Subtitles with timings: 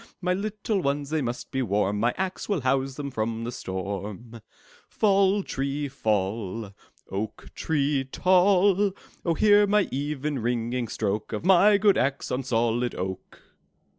[0.19, 4.41] My little ones, they must be warm; My axe will house them from the storm!
[4.99, 6.73] 'Tall, tree, fall!
[7.11, 8.93] Oak tree tall!
[9.23, 13.43] Oh, hear the even, ringing stroke Of my good axe on solid oak!